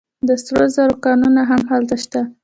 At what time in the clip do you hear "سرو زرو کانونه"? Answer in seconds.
0.43-1.41